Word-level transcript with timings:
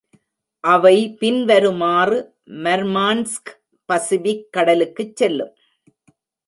அவை 0.63 1.15
பின் 1.19 1.45
வருமாறு 1.45 2.17
மர்மான்ஸ்க் 2.63 3.51
பசிபிக் 3.85 4.47
கடலுக்குச் 4.57 5.15
செல்லும். 5.15 5.53